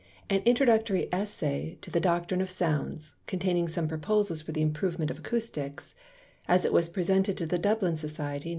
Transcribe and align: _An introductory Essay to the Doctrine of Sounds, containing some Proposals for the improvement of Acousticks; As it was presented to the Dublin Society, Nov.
_An 0.31 0.43
introductory 0.45 1.07
Essay 1.11 1.77
to 1.81 1.91
the 1.91 1.99
Doctrine 1.99 2.41
of 2.41 2.49
Sounds, 2.49 3.13
containing 3.27 3.67
some 3.67 3.87
Proposals 3.87 4.41
for 4.41 4.51
the 4.51 4.63
improvement 4.63 5.11
of 5.11 5.21
Acousticks; 5.21 5.93
As 6.47 6.65
it 6.65 6.73
was 6.73 6.89
presented 6.89 7.37
to 7.37 7.45
the 7.45 7.59
Dublin 7.59 7.97
Society, 7.97 8.49
Nov. 8.49 8.49